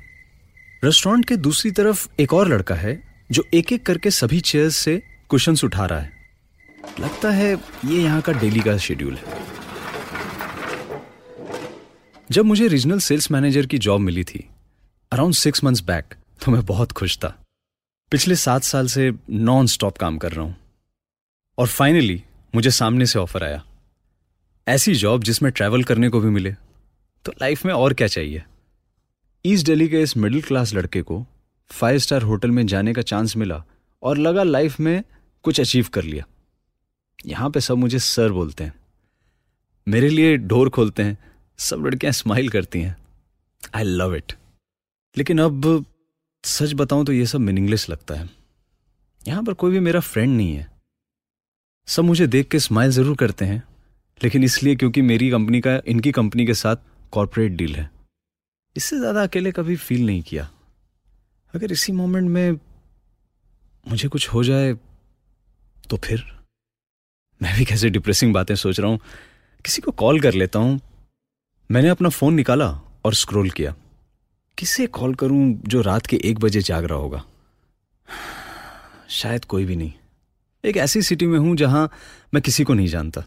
Restaurant 0.83 1.25
के 1.25 1.35
दूसरी 1.37 1.71
तरफ़ 1.71 2.07
एक 2.19 2.33
और 2.33 2.47
लड़का 2.47 2.75
है 2.75 3.04
जो 3.29 3.43
एक 3.53 3.71
एक 3.73 3.85
करके 3.85 4.11
सभी 4.11 4.39
चेयर्स 4.39 4.75
से 4.75 5.01
कुशंस 5.29 5.63
उठा 5.63 5.85
रहा 5.85 5.99
है। 5.99 6.11
लगता 6.99 7.29
है 7.31 7.53
ये 7.85 8.01
यहाँ 8.03 8.21
का 8.21 8.33
डेली 8.33 8.59
का 8.59 8.77
शेड्यूल 8.77 9.15
है। 9.15 9.43
जब 12.31 12.45
मुझे 12.45 12.67
रीजनल 12.67 12.99
सेल्स 12.99 13.31
मैनेजर 13.31 13.65
की 13.65 13.77
जॉब 13.77 14.01
मिली 14.01 14.23
थी 14.23 14.47
अराउंड 15.11 15.33
सिक्स 15.33 15.63
मंथ्स 15.63 15.81
बैक 15.81 16.13
तो 16.45 16.51
मैं 16.51 16.65
बहुत 16.65 16.91
खुश 16.91 17.17
था। 17.17 17.35
पिछले 18.11 18.35
सात 18.35 18.63
साल 18.63 18.87
से 18.87 19.11
नॉन 19.29 19.67
स्टॉप 19.67 19.97
काम 19.97 20.17
कर 20.17 20.31
रहा 20.31 20.45
हूँ। 20.45 20.55
और 21.57 21.67
फाइनली 21.67 22.23
मुझे 22.55 22.71
सामने 22.71 23.05
से 23.05 23.19
ऑफ़र 23.19 23.43
आया। 23.43 23.63
ऐसी 24.67 24.93
जॉब 24.95 25.23
जिसमें 25.23 25.51
ट्रैवल 25.51 25.83
करने 25.83 26.09
को 26.09 26.19
भी 26.19 26.29
मिले। 26.29 26.51
तो 27.25 27.33
लाइफ 27.41 27.65
में 27.65 27.73
और 27.73 27.93
क्या 27.93 28.07
चाहिए? 28.07 28.43
ईस्ट 29.45 29.65
दिल्ली 29.65 29.87
के 29.87 30.01
इस 30.01 30.17
मिडिल 30.17 30.41
क्लास 30.41 30.73
लड़के 30.73 31.01
को 31.01 31.25
फाइव 31.71 31.97
स्टार 31.97 32.21
होटल 32.21 32.51
में 32.51 32.65
जाने 32.67 32.93
का 32.93 33.01
चांस 33.01 33.35
मिला 33.37 33.63
और 34.03 34.17
लगा 34.17 34.43
लाइफ 34.43 34.79
में 34.79 35.03
कुछ 35.45 35.59
अचीव 35.61 35.87
कर 35.93 36.03
लिया। 36.03 36.25
यहाँ 37.25 37.49
पे 37.49 37.59
सब 37.61 37.77
मुझे 37.77 37.99
सर 37.99 38.31
बोलते 38.31 38.63
हैं। 38.63 38.73
मेरे 39.87 40.09
लिए 40.09 40.37
डोर 40.37 40.69
खोलते 40.69 41.03
हैं। 41.03 41.17
सब 41.59 41.85
लड़कियाँ 41.85 42.13
स्माइल 42.13 42.49
करती 42.49 42.81
हैं। 42.81 42.95
आई 43.75 43.83
लव 43.83 44.15
इट 44.15 44.33
लेकिन 45.15 45.39
अब 45.41 45.85
सच 46.43 46.73
बताऊँ 46.73 47.05
तो 47.05 47.11
ये 47.11 47.25
सब 47.25 47.39
मीनिंगलेस 47.39 47.89
लगता 47.89 48.15
है। 48.15 48.29
यहाँ 49.21 49.43
पर 49.43 49.53
कोई 49.53 49.71
भी 49.71 49.79
मेरा 49.79 49.99
फ्रेंड 50.01 50.35
नहीं 50.37 50.55
है। 50.55 50.67
सब 51.87 52.03
मुझे 52.03 52.27
देख 52.27 52.49
के 52.49 52.59
स्माइल 52.59 52.91
ज़रूर 52.91 53.15
करते 53.17 53.45
हैं। 53.45 53.63
लेकिन 54.21 54.43
इसलिए 54.43 54.75
क्योंकि 54.75 55.01
मेरी 55.01 55.29
कंपनी 55.31 55.61
का, 55.61 55.79
इनकी 55.87 56.11
कंपनी 56.11 56.45
के 56.45 56.53
साथ 56.53 56.75
कॉरपोरेट 57.11 57.51
डील 57.51 57.75
है। 57.75 57.89
इससे 58.75 58.97
ज़्यादा 58.99 59.23
अकेले 59.23 59.51
कभी 59.51 59.75
फील 59.77 60.05
नहीं 60.05 60.21
किया। 60.23 60.49
अगर 61.55 61.71
इसी 61.71 61.91
मोमेंट 61.91 62.29
में 62.29 62.59
मुझे 63.85 64.07
कुछ 64.07 64.27
हो 64.29 64.43
जाए 64.43 64.73
तो 65.89 65.97
फिर 65.97 66.23
मैं 67.41 67.55
भी 67.55 67.65
कैसे 67.65 67.89
डिप्रेसिंग 67.89 68.33
बातें 68.33 68.55
सोच 68.55 68.79
रहा 68.79 68.89
हूँ। 68.89 68.99
किसी 69.65 69.81
को 69.81 69.91
कॉल 69.91 70.19
कर 70.21 70.33
लेता 70.33 70.59
हूँ। 70.59 70.79
मैंने 71.69 71.89
अपना 71.89 72.09
फ़ोन 72.09 72.33
निकाला 72.33 72.67
और 73.05 73.13
स्क्रॉल 73.13 73.49
किया। 73.49 73.73
किसे 74.57 74.87
कॉल 74.87 75.15
करूँ 75.15 75.61
जो 75.67 75.81
रात 75.81 76.05
के 76.05 76.19
एक 76.23 76.39
बजे 76.39 76.61
जाग 76.61 76.85
रहा 76.85 76.97
होगा? 76.97 77.23
शायद 79.09 79.45
कोई 79.45 79.65
भी 79.65 79.75
नहीं। 79.75 79.93
एक 80.63 80.77
ऐसी 80.77 81.01
सिटी 81.01 81.25
में 81.25 81.37
हूँ 81.39 81.55
जहाँ 81.55 81.89
मैं 82.33 82.41
किसी 82.43 82.63
को 82.63 82.73
नहीं 82.73 82.87
जानता। 82.87 83.23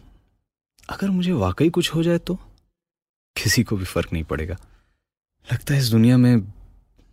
अगर 0.91 1.11
मुझे 1.11 1.33
वाकई 1.33 1.71
कुछ 1.71 1.95
हो 1.95 2.03
जाए 2.03 2.19
तो 2.19 2.39
किसी 3.37 3.63
को 3.63 3.77
भी 3.77 3.85
फ़र्क 3.85 4.13
नहीं 4.13 4.25
पड़ेगा। 4.25 4.57
लगता 5.53 5.75
है 5.75 5.81
इस 5.81 5.91
दुनिया 5.91 6.17
में 6.17 6.41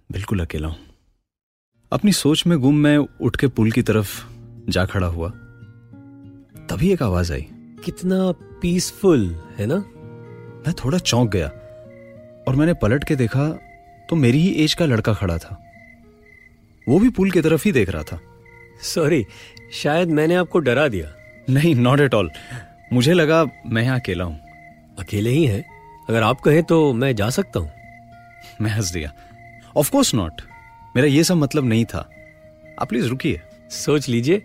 बिल्कुल 0.09 0.45
अकेला 0.45 0.67
हूँ। 0.67 0.94
अपनी 1.95 2.11
सोच 2.11 2.47
में 2.47 2.57
गुम 2.59 2.75
मैं 2.75 2.97
उठ 2.97 3.35
के 3.35 3.47
पुल 3.47 3.72
की 3.72 3.81
तरफ़ 3.81 4.23
जा 4.69 4.85
खड़ा 4.85 5.07
हुआ। 5.07 5.29
तभी 6.69 6.91
एक 6.94 7.03
आवाज़ 7.03 7.33
आई। 7.33 7.41
कितना 7.85 8.31
पीसफुल 8.61 9.44
है 9.57 9.66
ना? 9.66 9.75
मैं 10.66 10.73
थोड़ा 10.73 10.97
चौंक 10.97 11.29
गया 11.31 11.47
और 12.47 12.56
मैंने 12.56 12.73
पलट 12.73 13.03
के 13.03 13.16
देखा 13.16 13.47
तो 14.09 14.16
मेरी 14.16 14.39
ही 14.39 14.50
एज 14.63 14.73
का 14.73 14.85
लड़का 14.85 15.13
खड़ा 15.13 15.38
था। 15.38 15.63
वो 16.89 17.00
भी 17.00 17.09
पुल 17.09 17.31
की 17.31 17.41
तरफ़ 17.41 17.61
ही 17.66 17.72
देख 17.72 17.89
रहा 17.89 18.03
था। 18.03 18.19
सॉरी 18.83 19.25
शायद 19.73 20.09
मैंने 20.09 20.35
आपको 20.35 20.59
डरा 20.59 20.88
दिया। 20.88 21.07
नहीं 21.50 21.75
नॉट 21.75 22.00
एट 22.00 22.13
ऑल 22.13 22.31
मुझे 22.94 23.13
लगा 23.13 23.45
मैं 23.66 23.83
यहाँ 23.83 24.00
अकेला 24.00 24.23
हूँ। 24.23 24.39
अकेले 25.00 25.29
ही 25.29 25.45
हैं? 25.45 25.63
अगर 26.09 26.23
आप 26.23 26.41
कहें 26.41 26.63
तो 26.63 26.94
मैं 26.94 27.16
जा 27.16 27.29
सकता 27.29 27.59
हूँ। 27.59 27.72
मैं 28.62 28.72
हंस 28.72 28.91
दिया। 28.91 29.13
ऑफ़ 29.77 29.91
कोर्स 29.91 30.13
नॉट 30.16 30.41
मेरा 30.95 31.07
ये 31.07 31.23
सब 31.23 31.35
मतलब 31.35 31.66
नहीं 31.66 31.85
था। 31.85 32.09
आप 32.79 32.89
प्लीज़ 32.89 33.07
रुकिए। 33.07 33.41
सोच 33.69 34.09
लीजिए। 34.09 34.41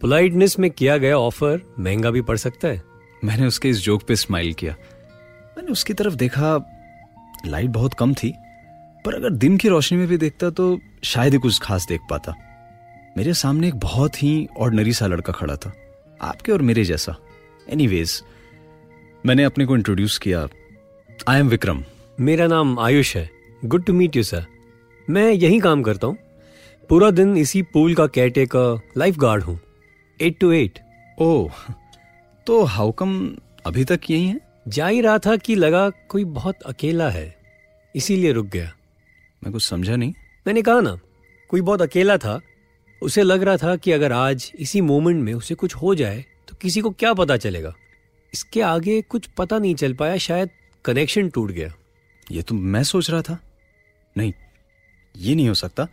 पोलाइटनेस 0.00 0.58
में 0.58 0.70
किया 0.70 0.96
गया 0.96 1.18
ऑफ़र 1.18 1.60
महँगा 1.78 2.10
भी 2.10 2.20
पड़ 2.22 2.36
सकता 2.36 2.68
है। 2.68 2.82
मैंने 3.24 3.46
उसके 3.46 3.68
इस 3.68 3.78
जोक 3.78 4.02
पे 4.02 4.16
स्माइल 4.16 4.52
किया। 4.54 4.74
मैंने 5.56 5.72
उसकी 5.72 5.92
तरफ़ 5.92 6.14
देखा 6.14 6.56
लाइट 7.46 7.70
बहुत 7.70 7.94
कम 7.94 8.14
थी 8.14 8.32
पर 9.04 9.14
अगर 9.14 9.30
दिन 9.30 9.56
की 9.56 9.68
रोशनी 9.68 9.98
में 9.98 10.06
भी 10.08 10.16
देखता 10.16 10.50
तो 10.50 10.78
शायद 11.04 11.32
ही 11.32 11.38
कुछ 11.38 11.60
खास 11.60 11.86
देख 11.86 12.00
पाता। 12.10 12.34
मेरे 13.16 13.34
सामने 13.34 13.68
एक 13.68 13.74
बहुत 13.74 14.22
ही 14.22 14.48
ऑर्डनरी 14.58 14.92
सा 14.92 15.06
लड़का 15.06 15.32
खड़ा 15.32 15.56
था 15.56 15.72
आपके 16.22 16.52
और 16.52 16.62
मेरे 16.62 16.84
जैसा। 16.84 17.16
एनीवेज 17.68 18.22
मैंने 19.26 19.44
अपने 19.44 19.66
को 19.66 19.76
इंट्रोड्यूस 19.76 20.18
किया 20.18 20.46
आई 21.28 21.40
एम 21.40 21.48
विक्रम 21.48 21.84
मेरा 22.20 22.46
नाम 22.46 22.78
आयुष 22.78 23.16
है। 23.16 23.28
Good 23.64 23.84
to 23.84 23.92
meet 23.92 24.16
you 24.16 24.22
sir 24.22 24.46
मैं 25.10 25.30
यहीं 25.30 25.58
काम 25.60 25.82
करता 25.82 26.06
हूँ। 26.06 26.16
पूरा 26.90 27.10
दिन 27.10 27.36
इसी 27.36 27.62
पूल 27.64 27.94
का 27.94 28.06
केयरटेकर 28.06 28.80
लाइफ 28.96 29.16
गार्ड 29.18 29.42
हूँ। 29.42 29.58
एट 30.20 30.38
टू 30.40 30.50
एट 30.52 30.78
ओह 31.18 31.54
तो 32.46 32.62
हाउ 32.64 32.90
कम 32.92 33.14
अभी 33.66 33.84
तक 33.84 34.10
यही 34.10 34.26
है? 34.26 34.38
जा 34.68 34.86
ही 34.86 35.00
रहा 35.00 35.18
था 35.18 35.36
कि 35.36 35.54
लगा 35.54 35.88
कोई 36.08 36.24
बहुत 36.26 36.62
अकेला 36.62 37.08
है 37.10 37.34
इसीलिए 37.94 38.32
रुक 38.32 38.46
गया। 38.46 38.72
मैं 39.42 39.52
कुछ 39.52 39.64
समझा 39.64 39.96
नहीं। 39.96 40.12
मैंने 40.46 40.62
कहा 40.62 40.80
ना 40.80 40.98
कोई 41.50 41.60
बहुत 41.60 41.82
अकेला 41.82 42.16
था 42.16 42.40
उसे 43.02 43.22
लग 43.22 43.42
रहा 43.42 43.56
था 43.56 43.74
कि 43.76 43.92
अगर 43.92 44.12
आज 44.12 44.50
इसी 44.58 44.80
मोमेंट 44.80 45.22
में 45.22 45.32
उसे 45.34 45.54
कुछ 45.54 45.74
हो 45.74 45.94
जाए 45.94 46.24
तो 46.48 46.56
किसी 46.56 46.80
को 46.80 46.90
क्या 46.90 47.12
पता 47.14 47.36
चलेगा। 47.36 47.74
इसके 48.32 48.60
आगे 48.62 49.00
कुछ 49.02 49.26
पता 49.38 49.58
नहीं 49.58 49.74
चल 49.74 49.94
पाया 49.94 50.16
शायद 50.18 50.50
कनेक्शन 50.84 51.28
टूट 51.28 51.50
गया। 51.50 51.72
ये 52.26 52.42
तो 52.42 52.54
मैं 52.54 52.82
सोच 52.84 53.10
रहा 53.10 53.22
था। 53.22 53.38
नहीं 54.16 54.32
ये 55.16 55.34
नहीं 55.34 55.48
हो 55.48 55.54
सकता। 55.54 55.86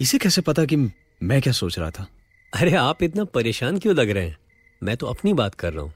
इसे 0.00 0.18
कैसे 0.18 0.40
पता 0.40 0.64
कि 0.64 0.76
मैं 0.76 1.40
क्या 1.42 1.52
सोच 1.52 1.78
रहा 1.78 1.90
था? 1.90 2.06
अरे 2.52 2.74
आप 2.74 3.02
इतना 3.02 3.24
परेशान 3.24 3.78
क्यों 3.78 3.94
लग 3.96 4.10
रहे 4.10 4.26
हैं? 4.26 4.36
मैं 4.82 4.96
तो 4.96 5.06
अपनी 5.06 5.32
बात 5.32 5.54
कर 5.54 5.72
रहा 5.72 5.82
हूँ। 5.82 5.92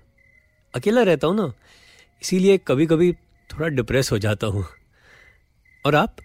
अकेला 0.75 1.03
रहता 1.03 1.27
हूँ 1.27 1.37
ना 1.37 1.53
इसीलिए 2.23 2.59
कभी 2.59 2.87
कभी 2.87 3.13
थोड़ा 3.51 3.69
डिप्रेस 3.69 4.13
हो 4.13 4.19
जाता 4.19 4.47
हूँ। 4.47 4.65
और 5.85 5.95
आप 5.95 6.17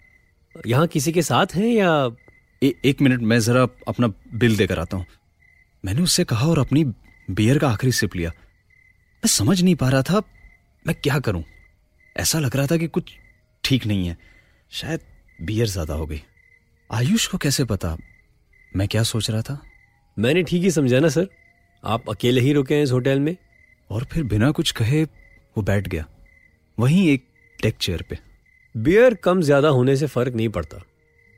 यहाँ 0.66 0.86
किसी 0.86 1.12
के 1.12 1.22
साथ 1.22 1.54
हैं 1.54 1.68
या 1.68 2.10
ए, 2.62 2.74
एक 2.84 3.02
मिनट 3.02 3.20
मैं 3.20 3.38
जरा 3.40 3.66
अपना 3.88 4.06
बिल 4.34 4.56
देकर 4.56 4.78
आता 4.78 4.96
हूँ। 4.96 5.06
मैंने 5.84 6.02
उससे 6.02 6.24
कहा 6.24 6.46
और 6.46 6.58
अपनी 6.58 6.84
बियर 7.28 7.58
का 7.58 7.68
आखिरी 7.68 7.92
सिप 7.92 8.16
लिया। 8.16 8.30
मैं 8.30 9.28
समझ 9.28 9.62
नहीं 9.62 9.74
पा 9.74 9.88
रहा 9.88 10.02
था 10.02 10.22
मैं 10.86 10.94
क्या 10.94 11.18
करूँ? 11.18 11.44
ऐसा 12.16 12.38
लग 12.38 12.56
रहा 12.56 12.66
था 12.66 12.76
कि 12.76 12.86
कुछ 12.86 13.12
ठीक 13.64 13.86
नहीं 13.86 14.06
है। 14.08 14.16
शायद 14.70 15.00
बियर 15.38 15.66
ज़्यादा 15.66 15.94
हो 15.94 16.06
गई। 16.06 16.20
आयुष 16.90 17.26
को 17.26 17.38
कैसे 17.38 17.64
पता? 17.64 17.96
मैं 18.76 18.88
क्या 18.88 19.02
सोच 19.02 19.30
रहा 19.30 19.42
था? 19.42 19.60
मैंने 20.16 20.42
ठीक 20.42 20.62
ही 20.62 20.70
समझा 20.70 21.00
ना 21.00 21.08
सर। 21.08 21.28
आप 21.84 22.10
अकेले 22.10 22.40
ही 22.40 22.52
रुके 22.52 22.74
हैं 22.74 22.82
इस 22.82 22.92
होटल 22.92 23.20
में। 23.20 23.36
और 23.90 24.04
फिर 24.04 24.24
बिना 24.24 24.50
कुछ 24.50 24.70
कहे 24.70 25.02
वो 25.04 25.62
बैठ 25.62 25.88
गया। 25.88 26.06
वहीं 26.78 27.08
एक 27.08 27.26
डेक 27.58 27.76
चेयर 27.76 28.04
पे। 28.10 28.18
बियर 28.74 29.14
कम 29.14 29.40
ज़्यादा 29.42 29.68
होने 29.68 29.96
से 29.96 30.06
फ़र्क 30.06 30.34
नहीं 30.34 30.48
पड़ता। 30.48 30.82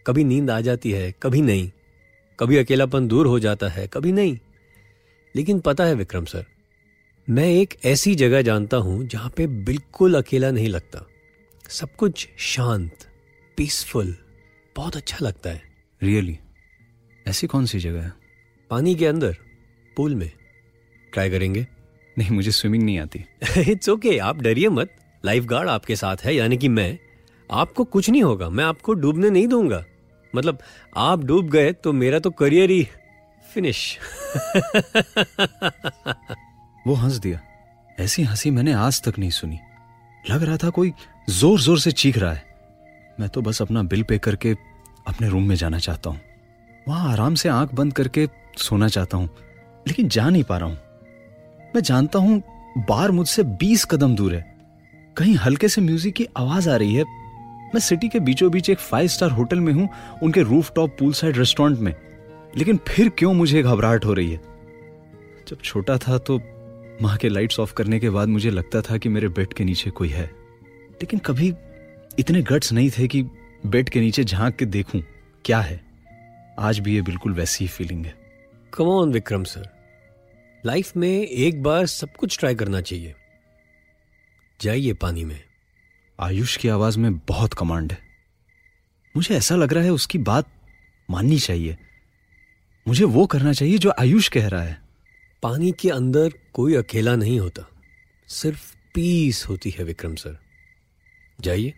कभी 0.06 0.24
नींद 0.24 0.50
आ 0.50 0.60
जाती 0.60 0.90
है 0.90 1.12
कभी 1.22 1.40
नहीं। 1.42 1.70
कभी 2.38 2.56
अकेलापन 2.56 3.08
दूर 3.08 3.26
हो 3.26 3.38
जाता 3.38 3.68
है 3.68 3.86
कभी 3.86 4.12
नहीं। 4.12 4.38
लेकिन 5.34 5.60
पता 5.60 5.84
है 5.84 5.94
विक्रम 5.94 6.24
सर 6.24 6.44
मैं 7.28 7.46
एक 7.46 7.74
ऐसी 7.84 8.14
जगह 8.14 8.42
जानता 8.42 8.76
हूँ 8.76 9.04
जहाँ 9.04 9.30
पे 9.36 9.46
बिल्कुल 9.46 10.14
अकेला 10.14 10.50
नहीं 10.50 10.68
लगता। 10.68 11.06
सब 11.70 11.94
कुछ 11.96 12.28
शांत 12.38 13.05
पीसफुल 13.56 14.16
बहुत 14.76 14.96
अच्छा 14.96 15.18
लगता 15.22 15.50
है। 15.50 15.62
Really 16.02 16.32
really? 16.32 17.28
ऐसी 17.28 17.46
कौन 17.46 17.66
सी 17.66 17.78
जगह 17.78 18.02
है? 18.02 18.12
पानी 18.70 18.94
के 18.94 19.06
अंदर 19.06 19.36
पूल 19.96 20.14
में। 20.14 20.32
ट्राई 21.12 21.30
करेंगे। 21.30 21.66
नहीं 22.18 22.30
मुझे 22.30 22.50
स्विमिंग 22.50 22.84
नहीं 22.84 22.98
आती। 22.98 23.24
इट्स 23.70 23.88
ओके 23.88 24.08
okay, 24.08 24.20
आप 24.20 24.36
डरिए 24.36 24.68
मत। 24.68 24.90
लाइफ 25.24 25.44
गार्ड 25.44 25.68
आपके 25.68 25.96
साथ 25.96 26.16
है 26.16 26.34
यानी 26.34 26.56
कि 26.56 26.68
मैं। 26.68 26.98
आपको 27.50 27.84
कुछ 27.84 28.10
नहीं 28.10 28.22
होगा 28.22 28.48
मैं 28.50 28.64
आपको 28.64 28.94
डूबने 28.94 29.30
नहीं 29.30 29.46
दूँगा। 29.46 29.84
मतलब 30.34 30.58
आप 30.96 31.24
डूब 31.24 31.50
गए 31.50 31.72
तो 31.72 31.92
मेरा 31.92 32.18
तो 32.18 32.30
करियर 32.30 32.70
ही 32.70 32.88
फिनिश 33.54 33.98
वो 36.86 36.94
हंस 36.94 37.12
दिया। 37.12 37.40
ऐसी 38.00 38.22
हँसी 38.22 38.50
मैंने 38.50 38.72
आज 38.72 39.02
तक 39.02 39.18
नहीं 39.18 39.30
सुनी। 39.30 39.58
लग 40.30 40.42
रहा 40.42 40.56
था 40.56 40.70
कोई 40.70 40.92
ज़ोर 41.30 41.60
ज़ोर 41.60 41.80
से 41.80 41.92
चीख 41.92 42.18
रहा 42.18 42.32
है। 42.32 42.55
मैं 43.20 43.28
तो 43.28 43.42
बस 43.42 43.62
अपना 43.62 43.82
बिल 43.82 44.02
पे 44.02 44.18
करके 44.18 44.54
अपने 45.06 45.28
रूम 45.28 45.42
में 45.42 45.54
जाना 45.56 45.78
चाहता 45.78 46.10
हूँ। 46.10 46.20
वहाँ 46.88 47.12
आराम 47.12 47.34
से 47.34 47.48
आँख 47.48 47.74
बंद 47.74 47.92
करके 47.92 48.28
सोना 48.58 48.88
चाहता 48.88 49.16
हूँ, 49.16 49.28
लेकिन 49.88 50.08
जा 50.08 50.28
नहीं 50.30 50.44
पा 50.44 50.58
रहा 50.58 50.68
हूँ। 50.68 50.78
मैं 51.74 51.82
जानता 51.82 52.18
हूँ 52.18 52.42
बार 52.78 53.10
मुझसे 53.10 53.42
बीस 53.42 53.84
कदम 53.84 54.14
दूर 54.16 54.34
है। 54.34 54.56
कहीं 55.16 55.34
हल्के 55.34 55.68
से 55.68 55.80
म्यूज़िक 55.80 56.14
की 56.14 56.26
आवाज़ 56.36 56.68
आ 56.70 56.76
रही 56.76 56.94
है। 56.94 57.04
मैं 57.74 57.78
सिटी 57.78 58.08
के 58.08 58.20
बीचों 58.20 58.50
बीच 58.50 58.70
एक 58.70 58.78
फाइव 58.78 59.08
स्टार 59.08 59.30
होटल 59.30 59.60
में 59.60 59.72
हूँ, 59.72 59.88
उनके 60.22 60.42
roof 60.42 60.72
top 60.74 60.96
pool 60.98 61.12
side 61.12 61.36
restaurant 61.36 61.78
में। 61.78 61.94
लेकिन 62.56 62.80
फिर 62.88 63.08
क्यों 63.08 63.32
मुझे 63.34 63.62
घबराहट 63.62 64.04
हो 64.04 64.12
रही 64.12 64.30
है? 64.30 64.40
जब 65.48 65.58
छोटा 65.64 65.96
था 65.98 66.18
तो 66.18 66.40
माँ 67.02 67.16
के 67.16 67.28
लाइट्स 67.28 67.60
ऑफ़ 67.60 67.74
करने 67.74 67.98
के 68.00 68.10
बाद 68.10 68.28
मुझे 68.28 68.50
लगता 68.50 68.80
था 68.80 68.96
कि 68.96 69.08
मेरे 69.08 69.28
बेड 69.28 69.52
के 69.52 69.64
नीचे 69.64 69.90
कोई 69.90 70.08
है। 70.08 70.24
लेकिन 70.92 71.18
कभी 71.18 71.50
इतने 72.18 72.42
गट्स 72.42 72.72
नहीं 72.72 72.90
थे 72.90 73.08
कि 73.08 73.22
बेड 73.66 73.88
के 73.88 74.00
नीचे 74.00 74.24
झाँक 74.24 74.56
के 74.56 74.64
देखूँ 74.64 75.02
क्या 75.44 75.60
है। 75.60 75.84
आज 76.58 76.78
भी 76.78 76.94
ये 76.94 77.02
बिल्कुल 77.02 77.34
वैसी 77.34 77.64
ही 77.64 77.68
फीलिंग 77.68 78.06
है। 78.06 78.14
Come on 78.74 79.12
Vikram 79.12 79.44
sir 79.44 79.68
life 80.66 80.96
में 80.96 81.26
एक 81.26 81.62
बार 81.62 81.86
सब 81.86 82.16
कुछ 82.16 82.38
ट्राई 82.38 82.54
करना 82.54 82.80
चाहिए। 82.80 83.14
जाइए 84.60 84.92
पानी 84.92 85.24
में। 85.24 85.42
आयुष 86.20 86.56
की 86.56 86.68
आवाज़ 86.68 86.98
में 86.98 87.18
बहुत 87.18 87.54
कमांड 87.54 87.92
है। 87.92 87.98
मुझे 89.16 89.34
ऐसा 89.34 89.56
लग 89.56 89.72
रहा 89.72 89.84
है 89.84 89.90
उसकी 89.90 90.18
बात 90.18 90.48
माननी 91.10 91.38
चाहिए। 91.38 91.76
मुझे 92.88 93.04
वो 93.04 93.26
करना 93.26 93.52
चाहिए 93.52 93.78
जो 93.78 93.92
आयुष 94.00 94.28
कह 94.28 94.48
रहा 94.48 94.62
है। 94.62 94.80
पानी 95.42 95.72
के 95.72 95.90
अंदर 95.90 96.32
कोई 96.52 96.74
अकेला 96.74 97.16
नहीं 97.16 97.40
होता। 97.40 97.68
सिर्फ़ 98.28 98.76
पीस 98.94 99.46
होती 99.48 99.70
है 99.70 99.84
विक्रम 99.84 100.14
सर 100.14 100.38
जाइए। 101.40 101.72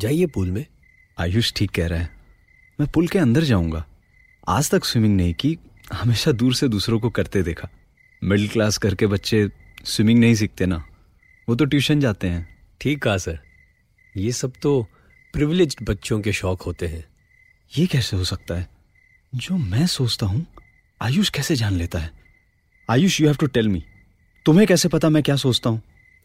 जाइए 0.00 0.26
पुल 0.26 0.50
में। 0.50 0.66
आयुष 1.18 1.52
ठीक 1.56 1.70
कह 1.70 1.86
रहा 1.86 1.98
है। 1.98 2.10
मैं 2.80 2.88
पुल 2.88 3.08
के 3.08 3.18
अंदर 3.18 3.44
जाऊँगा। 3.44 3.84
आज 4.48 4.70
तक 4.70 4.84
स्विमिंग 4.84 5.16
नहीं 5.16 5.34
की 5.34 5.58
हमेशा 5.92 6.32
दूर 6.32 6.54
से 6.54 6.68
दूसरों 6.68 7.00
को 7.00 7.10
करते 7.10 7.42
देखा। 7.42 7.68
मिडिल 8.22 8.48
क्लास 8.48 8.78
करके 8.78 9.06
बच्चे 9.06 9.48
स्विमिंग 9.84 10.20
नहीं 10.20 10.34
सीखते 10.34 10.66
ना। 10.66 10.84
वो 11.48 11.54
तो 11.54 11.64
ट्यूशन 11.64 12.00
जाते 12.00 12.28
हैं। 12.28 12.48
ठीक 12.80 13.02
कहा 13.02 13.18
सर। 13.18 13.38
ये 14.16 14.32
सब 14.32 14.52
तो 14.62 14.86
प्रिविलेज्ड 15.34 15.84
बच्चों 15.84 16.20
के 16.20 16.32
शौक 16.32 16.62
होते 16.62 16.86
हैं। 16.86 17.04
ये 17.78 17.86
कैसे 17.86 18.16
हो 18.16 18.24
सकता 18.24 18.54
है? 18.54 18.68
जो 19.34 19.56
मैं 19.56 19.86
सोचता 19.86 20.26
हूँ 20.26 20.46
आयुष 21.00 21.30
कैसे 21.30 21.56
जान 21.56 21.72
लेता 21.72 21.98
है? 21.98 22.12
Ayush 22.88 23.20
you 23.20 23.26
have 23.26 23.36
to 23.36 23.46
tell 23.46 23.68
me 23.68 23.84
तुम्हें 24.46 24.66
कैसे 24.68 24.88
पता 24.88 25.08
मैं 25.08 25.22
क्या 25.22 25.36
सोचता 25.36 25.70
हूँ? 25.70 25.82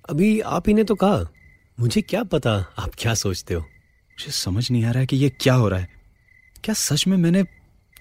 अभी 0.10 0.40
आप 0.40 0.68
ही 0.68 0.74
ने 0.74 0.84
तो 0.84 0.96
कहा। 0.96 1.26
मुझे 1.80 2.02
क्या 2.02 2.24
पता? 2.24 2.74
आप 2.78 2.92
क्या 2.98 3.14
सोचते 3.14 3.54
हो? 3.54 3.62
मुझे 3.62 4.32
समझ 4.32 4.72
नहीं 4.72 4.86
आ 4.86 4.92
रहा 4.92 5.00
है 5.00 5.06
कि 5.06 5.18
ये 5.18 5.30
क्या 5.30 5.54
हो 5.54 5.70
रहा 5.70 5.80
है। 5.80 5.90
क्या 6.64 6.74
सच 6.74 7.08
में 7.08 7.18
मैंने 7.18 7.46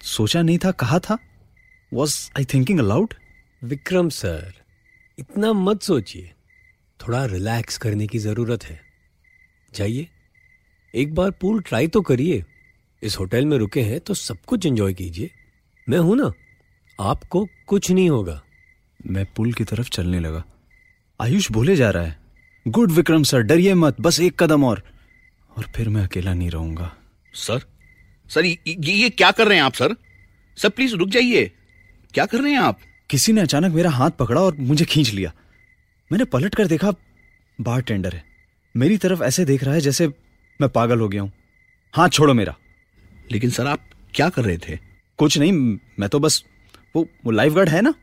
सोचा 0.01 0.41
नहीं 0.41 0.57
था 0.57 0.71
कहा 0.71 0.99
था? 0.99 1.17
Was 1.93 2.29
I 2.37 2.45
thinking 2.45 2.79
aloud 2.79 3.13
Vikram 3.63 4.09
sir 4.09 4.53
इतना 5.19 5.53
मत 5.53 5.81
सोचिए। 5.81 6.33
थोड़ा 7.01 7.25
रिलैक्स 7.25 7.77
करने 7.77 8.07
की 8.07 8.19
ज़रूरत 8.19 8.63
है। 8.63 8.81
जाइए। 9.73 10.07
एक 10.95 11.15
बार 11.15 11.31
पूल 11.31 11.61
ट्राई 11.61 11.87
तो 11.87 12.01
करिए। 12.01 12.43
इस 13.03 13.19
होटल 13.19 13.45
में 13.45 13.57
रुके 13.57 13.81
हैं 13.81 13.99
तो 13.99 14.13
सब 14.13 14.37
कुछ 14.47 14.65
एंजॉय 14.65 14.93
कीजिए। 14.93 15.31
मैं 15.89 15.97
हूँ 15.97 16.17
ना? 16.17 16.33
आपको 16.99 17.47
कुछ 17.67 17.91
नहीं 17.91 18.09
होगा। 18.09 18.43
मैं 19.05 19.25
पुल 19.25 19.53
की 19.53 19.63
तरफ़ 19.63 19.89
चलने 19.89 20.19
लगा। 20.19 20.43
आयुष 21.21 21.51
बोले 21.51 21.75
जा 21.75 21.89
रहा 21.89 22.03
है। 22.03 22.24
गुड 22.67 22.91
विक्रम 22.91 23.23
सर 23.23 23.41
डरिए 23.41 23.73
मत 23.73 24.01
बस 24.01 24.19
एक 24.19 24.43
कदम 24.43 24.63
और। 24.63 24.81
और 25.57 25.65
फिर 25.75 25.89
मैं 25.89 26.03
अकेला 26.03 26.33
नहीं 26.33 26.49
रहूँगा। 26.49 26.95
सर 27.33 27.61
सर 28.29 28.45
ये, 28.45 28.57
ये 28.67 29.09
क्या 29.09 29.31
कर 29.31 29.47
रहे 29.47 29.57
हैं 29.57 29.63
आप 29.63 29.73
सर? 29.73 29.95
सर 30.57 30.69
प्लीज़ 30.69 30.95
रुक 30.95 31.09
जाइए। 31.09 31.51
क्या 32.13 32.25
कर 32.25 32.41
रहे 32.41 32.51
हैं 32.51 32.59
आप? 32.59 32.79
किसी 33.09 33.33
ने 33.33 33.41
अचानक 33.41 33.73
मेरा 33.73 33.89
हाथ 33.89 34.11
पकड़ा 34.11 34.41
और 34.41 34.55
मुझे 34.55 34.85
खींच 34.85 35.09
लिया। 35.09 35.33
मैंने 36.11 36.25
पलट 36.25 36.55
कर 36.55 36.67
देखा 36.67 36.93
बार 37.61 37.81
टेंडर 37.81 38.13
है। 38.13 38.23
मेरी 38.77 38.97
तरफ़ 38.97 39.23
ऐसे 39.23 39.45
देख 39.45 39.63
रहा 39.63 39.73
है 39.73 39.81
जैसे 39.81 40.07
मैं 40.61 40.69
पागल 40.69 40.99
हो 40.99 41.09
गया 41.09 41.21
हूँ। 41.21 41.31
हाथ 41.93 42.09
छोड़ो 42.09 42.33
मेरा। 42.33 42.55
लेकिन 43.31 43.49
सर 43.49 43.67
आप 43.67 43.89
क्या 44.13 44.29
कर 44.29 44.43
रहे 44.43 44.57
थे? 44.57 44.79
कुछ 45.17 45.37
नहीं 45.37 45.51
मैं 45.99 46.09
तो 46.09 46.19
बस 46.19 46.43
वो 46.95 47.07
वो 47.25 47.31
लाइफ 47.31 47.53
गार्ड 47.53 47.69
है 47.69 47.81
ना? 47.81 47.93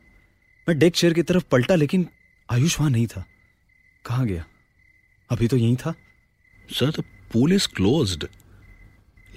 मैं 0.68 0.78
डेक 0.78 0.94
चेयर 0.94 1.12
की 1.12 1.22
तरफ़ 1.22 1.44
पलटा 1.44 1.74
लेकिन 1.74 2.08
आयुष 2.52 2.80
वहाँ 2.80 2.90
नहीं 2.90 3.06
था। 3.06 3.24
कहा 4.04 4.24
गया? 4.24 4.44
अभी 5.32 5.48
तो 5.48 5.56
यही 5.56 5.76
था। 5.76 5.94
Sir 6.70 6.90
the 6.90 7.04
pool 7.32 7.52
is 7.52 7.68
closed 7.68 8.26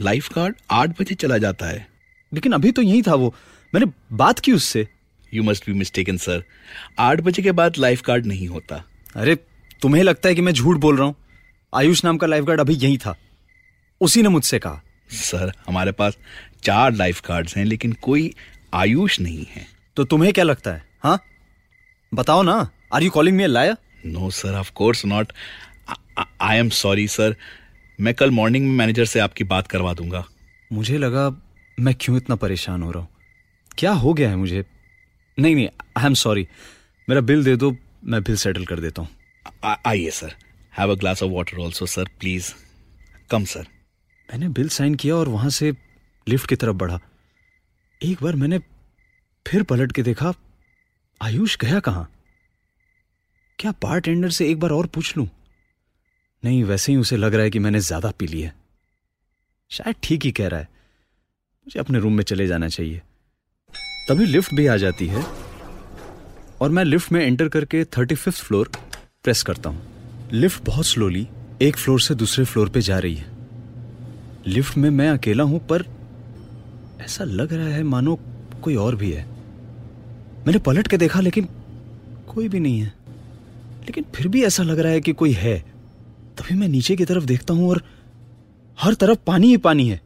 lifeguard 0.34 0.56
आठ 0.72 1.02
बजे 1.02 1.16
चला 1.16 1.38
जाता 1.38 1.66
है। 1.66 1.88
लेकिन 2.34 2.52
अभी 2.52 2.72
तो 2.72 2.82
यही 2.82 3.02
था 3.02 3.16
वो। 3.16 3.36
मैंने 3.74 3.92
बात 4.14 4.40
की 4.40 4.52
उससे। 4.52 4.88
You 5.34 5.44
must 5.44 5.66
be 5.66 5.74
mistaken 5.74 6.18
sir 6.18 6.44
आठ 7.00 7.22
बजे 7.22 7.42
के 7.42 7.52
बाद 7.52 7.78
लाइफ 7.78 8.02
गार्ड 8.06 8.25
नहीं 8.25 8.48
होता। 8.48 8.84
अरे 9.16 9.36
तुम्हें 9.82 10.04
लगता 10.04 10.30
है 10.30 10.36
कि 10.36 10.42
मैं 10.42 10.52
झूठ 10.52 10.78
बोल 10.78 10.98
रहा 10.98 11.08
हूँ? 11.08 11.16
आयुष 11.75 12.04
नाम 12.04 12.18
का 12.18 12.28
लाइफ 12.28 12.44
गार्ड 12.44 12.60
अभी 12.60 12.74
यही 12.74 12.98
था। 12.98 13.16
उसी 14.02 14.22
ने 14.22 14.30
मुझसे 14.30 14.60
कहा। 14.60 14.82
सर 15.12 15.52
हमारे 15.68 15.92
पास 15.92 16.18
चार 16.64 16.94
लाइफ 16.94 17.22
गार्ड्स 17.28 17.58
हैं 17.58 17.66
लेकिन 17.66 17.94
कोई 17.94 18.34
आयुष 18.74 19.20
नहीं 19.20 19.46
है। 19.50 19.66
तो 19.96 20.04
तुम्हें 20.04 20.34
क्या 20.34 20.44
लगता 20.44 20.72
है 20.72 20.84
हाँ? 21.04 21.20
बताओ 22.14 22.42
ना 22.42 22.70
are 22.94 23.04
you 23.04 23.10
calling 23.10 23.38
me 23.38 23.48
liar 23.48 23.75
no 24.06 24.30
sir 24.30 24.56
of 24.56 24.72
course 24.72 25.06
not 25.06 25.32
I 26.42 26.58
am 26.58 26.70
sorry 26.70 27.08
sir 27.08 27.36
मैं 28.00 28.13
कल 28.13 28.32
मॉर्निंग 28.32 28.65
में 28.68 28.74
मैनेजर 28.75 29.06
से 29.06 29.20
आपकी 29.20 29.44
बात 29.44 29.68
करवा 29.68 29.94
दूँगा। 29.94 30.24
मुझे 30.72 30.98
लगा 30.98 31.30
मैं 31.77 31.94
क्यों 32.01 32.18
इतना 32.18 32.36
परेशान 32.36 32.84
हो 32.84 32.92
रहा 32.92 33.01
हूँ? 33.01 33.10
क्या 33.77 33.92
हो 33.92 34.13
गया 34.13 34.30
है 34.30 34.36
मुझे? 34.36 34.65
नहीं 35.38 35.56
नहीं 35.56 35.68
आई 35.98 36.06
एम 36.06 36.13
सॉरी 36.13 36.48
मेरा 37.08 37.22
बिल 37.22 37.44
दे 37.44 37.56
दो 37.56 37.75
मैं 38.06 38.22
बिल 38.24 38.36
सेटल 38.38 38.65
कर 38.65 38.80
देता 38.80 39.01
हूँ। 39.01 39.74
आइए 39.86 40.10
sir 40.12 40.34
have 40.77 40.92
a 40.92 40.96
glass 41.00 41.24
of 41.24 41.32
water 41.32 41.58
also 41.58 41.86
sir 41.86 42.10
please 42.20 42.54
come 43.30 43.44
sir 43.46 43.68
मैंने 44.30 44.50
बिल 44.50 44.70
साइन 44.70 44.96
किया 44.96 45.15
और 45.15 45.30
वहाँ 45.30 45.50
से 45.50 45.72
लिफ्ट 46.27 46.50
की 46.50 46.56
तरफ़ 46.56 46.75
बढ़ा। 46.75 47.00
एक 48.01 48.24
बार 48.24 48.36
मैंने 48.36 48.60
फिर 49.46 49.63
पलट 49.63 49.92
के 49.92 50.04
देखा 50.04 50.34
आयुष 51.22 51.58
गया 51.58 51.80
कहाँ? 51.80 52.10
क्या 53.60 53.72
बार 53.84 54.00
टेंडर 54.00 54.30
से 54.30 54.50
एक 54.51 54.60
बार 54.60 54.72
और 54.72 54.88
पूछ 54.88 55.18
लूँ? 55.18 55.27
नहीं, 56.46 56.64
वैसे 56.64 56.92
ही 56.92 56.98
उसे 56.98 57.18
लग 57.18 57.34
रहा 57.34 57.44
है 57.44 57.50
कि 57.50 57.60
मैंने 57.60 57.80
ज़्यादा 57.80 58.12
पी 58.20 58.28
ली 58.28 58.42
है। 58.42 58.54
शायद 59.72 59.96
ठीक 60.04 60.25
ही 60.25 60.32
कह 60.32 60.48
रहा 60.48 60.60
है। 60.60 60.68
मुझे 61.68 61.80
अपने 61.80 62.00
रूम 62.00 62.14
में 62.14 62.24
चले 62.24 62.48
जाना 62.48 62.68
चाहिए। 62.68 63.02
तभी 64.10 64.25
लिफ्ट 64.25 64.54
भी 64.54 64.68
आ 64.68 64.75
जाती 64.78 65.08
है 65.08 65.24
और 66.62 66.70
मैं 66.70 66.84
लिफ्ट 66.84 67.12
में 67.12 67.22
एंटर 67.22 67.50
करके 67.50 67.84
थर्टी 67.98 68.16
फिफ्थ 68.16 68.44
फ्लोर 68.44 68.72
प्रेस 69.24 69.44
करता 69.44 69.70
हूँ। 69.70 70.30
लिफ्ट 70.32 70.66
बहुत 70.66 70.86
स्लोली 70.86 71.28
एक 71.62 71.78
फ्लोर 71.78 72.02
से 72.02 72.16
दूसरे 72.16 72.46
फ्लोर 72.46 72.70
पे 72.70 72.82
जा 72.82 73.00
रही 73.00 73.16
है। 73.16 73.34
लिफ्ट 74.48 74.78
में 74.78 74.90
मैं 74.90 75.10
अकेला 75.10 75.44
हूँ, 75.44 75.60
पर 75.60 75.86
ऐसा 77.02 77.24
लग 77.24 77.54
रहा 77.54 77.68
है 77.68 77.84
मानो 77.84 78.20
कोई 78.64 78.75
और 78.75 78.96
भी 78.96 79.12
है। 79.12 79.25
मैंने 80.46 80.60
पलट 80.60 80.88
के 80.88 80.98
देखा, 80.98 81.20
लेकिन 81.20 81.48
कोई 82.28 82.50
भी 82.50 82.60
नहीं 82.60 82.80
है। 82.80 82.94
लेकिन 83.86 84.06
फिर 84.16 84.28
भी 84.28 84.44
ऐसा 84.44 84.64
लग 84.64 84.80
रहा 84.80 84.92
है 84.92 85.02
कि 85.02 85.14
कोई 85.14 85.32
है। 85.32 85.75
तभी 86.39 86.56
मैं 86.56 86.68
नीचे 86.68 86.96
की 86.96 87.06
तरफ़ 87.06 87.25
देखता 87.25 87.54
हूँ 87.54 87.70
और 87.70 87.82
हर 88.80 88.94
तरफ़ 88.94 89.20
पानी 89.27 89.48
ही 89.48 89.58
पानी 89.58 89.89
है। 89.89 90.01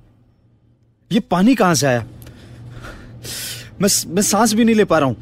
ये 1.12 1.19
पानी 1.19 1.55
कहाँ 1.55 1.75
से 1.75 1.88
आया? 1.88 2.05
मैं 3.81 3.89
मैं 4.07 4.21
सांस 4.21 4.53
भी 4.53 4.63
नहीं 4.63 4.75
ले 4.75 4.86
पा 4.86 5.00
रहा 5.00 5.09
हूँ। 5.09 5.17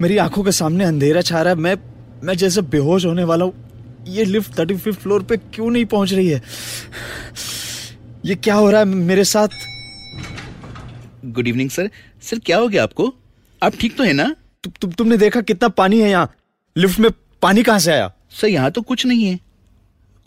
मेरी 0.00 0.16
आँखों 0.16 0.44
के 0.44 0.52
सामने 0.52 0.84
अंधेरा 0.84 1.22
छा 1.22 1.42
रहा 1.42 1.54
है। 1.54 1.58
मैं 1.58 1.76
मैं 2.24 2.34
जैसे 2.34 2.62
बेहोश 2.62 3.04
होने 3.06 3.24
वाला 3.24 3.44
हूँ। 3.44 3.54
ये 4.08 4.24
लिफ्ट 4.24 4.58
थर्टी 4.58 4.76
फिफ्थ 4.76 5.00
फ्लोर 5.00 5.22
पे 5.22 5.36
क्यों 5.36 5.70
नहीं 5.70 5.84
पहुँच 5.84 6.12
रही 6.12 6.28
है? 6.28 6.42
ये 8.24 8.34
क्या 8.34 8.54
हो 8.54 8.70
रहा 8.70 8.80
है 8.80 8.86
मेरे 8.86 9.24
साथ? 9.24 9.48
गुड 11.24 11.48
इवनिंग 11.48 11.70
सर 11.70 11.90
सर 12.22 12.38
क्या 12.38 12.58
हो 12.58 12.68
गया 12.68 12.82
आपको? 12.82 13.14
आप 13.62 13.72
ठीक 13.80 13.96
तो 13.96 14.04
है 14.04 14.12
ना? 14.12 14.34
तु, 14.64 14.70
तु, 14.80 14.88
तुमने 14.88 15.16
देखा 15.16 15.40
कितना 15.40 15.68
पानी 15.68 16.00
है 16.00 16.10
यहाँ? 16.10 16.34
लिफ्ट 16.76 16.98
में 17.00 17.10
पानी 17.42 17.62
कहाँ 17.62 17.78
से 17.78 17.92
आया? 17.92 18.12
सर 18.30 18.46
यहाँ 18.46 18.70
तो 18.70 18.82
कुछ 18.82 19.06
नहीं 19.06 19.24
है। 19.24 19.38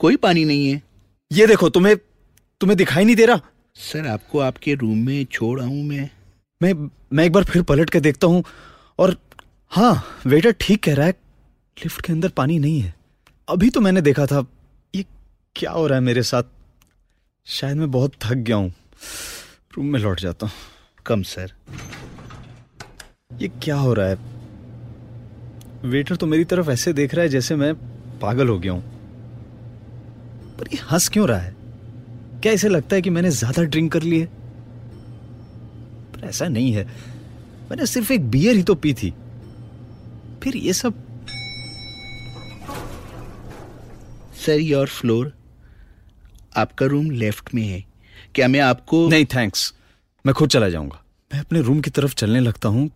कोई 0.03 0.15
पानी 0.15 0.43
नहीं 0.45 0.67
है। 0.67 0.81
ये 1.31 1.45
देखो 1.47 1.69
तुम्हें 1.69 1.95
तुम्हें 2.61 2.77
दिखाई 2.77 3.05
नहीं 3.05 3.15
दे 3.15 3.25
रहा? 3.25 3.41
सर 3.75 4.07
आपको 4.07 4.39
आपके 4.39 4.73
रूम 4.75 4.97
में 4.97 5.25
छोड़ 5.31 5.61
आऊँ 5.61 5.83
मैं? 5.83 6.09
मैं 6.61 6.73
मैं 7.13 7.25
एक 7.25 7.31
बार 7.31 7.43
फिर 7.43 7.61
पलट 7.61 7.89
के 7.89 7.99
देखता 7.99 8.27
हूँ 8.27 8.43
और 8.99 9.15
हाँ 9.71 10.21
वेटर 10.25 10.55
ठीक 10.61 10.83
कह 10.83 10.95
रहा 10.95 11.05
है 11.05 11.15
लिफ्ट 11.77 12.05
के 12.05 12.13
अंदर 12.13 12.29
पानी 12.29 12.59
नहीं 12.59 12.79
है। 12.79 12.93
अभी 13.47 13.69
तो 13.69 13.81
मैंने 13.81 14.01
देखा 14.01 14.25
था 14.25 14.45
ये 14.93 15.05
क्या 15.55 15.71
हो 15.71 15.87
रहा 15.87 15.97
है 15.97 16.03
मेरे 16.03 16.23
साथ? 16.23 16.43
शायद 17.47 17.77
मैं 17.77 17.91
बहुत 17.91 18.15
थक 18.23 18.33
गया 18.33 18.55
हूँ। 18.55 18.73
रूम 19.77 19.85
में 19.85 19.99
लौट 19.99 20.19
जाता 20.19 20.45
हूँ। 20.45 20.53
Come 21.05 21.23
sir. 21.23 21.53
ये 23.41 23.47
क्या 23.63 23.75
हो 23.75 23.93
रहा 23.93 24.07
है? 24.07 24.17
वेटर 25.85 26.15
तो 26.15 26.25
मेरी 26.25 26.43
तरफ़ 26.45 26.69
ऐसे 26.69 26.93
देख 26.93 27.15
रहा 27.15 27.23
है 27.23 27.29
जैसे 27.29 27.55
मैं 27.55 27.73
पागल 28.19 28.47
हो 28.47 28.59
गया 28.59 28.71
हूँ। 28.71 28.92
पर 30.59 30.67
ये 30.73 30.79
हंस 30.91 31.07
क्यों 31.09 31.27
रहा 31.27 31.39
है? 31.39 31.55
क्या 32.41 32.51
इसे 32.51 32.69
लगता 32.69 32.95
है 32.95 33.01
कि 33.01 33.09
मैंने 33.09 33.29
ज़्यादा 33.31 33.63
ड्रिंक 33.63 33.91
कर 33.91 34.03
ली 34.03 34.19
है? 34.19 34.25
पर 36.13 36.27
ऐसा 36.27 36.47
नहीं 36.47 36.71
है। 36.73 36.83
मैंने 37.69 37.85
सिर्फ़ 37.85 38.11
एक 38.13 38.29
बियर 38.31 38.55
ही 38.55 38.63
तो 38.63 38.75
पी 38.75 38.93
थी। 38.93 39.13
फिर 40.43 40.55
ये 40.57 40.73
सब 40.73 40.93
सर 44.45 44.59
योर 44.59 44.87
फ्लोर 44.89 45.31
आपका 46.57 46.85
रूम 46.85 47.09
लेफ़्ट 47.11 47.53
में 47.55 47.63
है। 47.63 47.83
क्या 48.35 48.47
मैं 48.47 48.59
आपको 48.59 49.07
नहीं 49.09 49.25
थैंक्स 49.25 49.73
मैं 50.25 50.33
खुद 50.35 50.49
चला 50.49 50.69
जाऊँगा। 50.69 51.01
मैं 51.31 51.39
अपने 51.39 51.61
रूम 51.61 51.79
की 51.81 51.89
तरफ़ 51.89 52.15
चलने 52.15 52.39
लगता 52.39 52.69
हूँ 52.69 52.89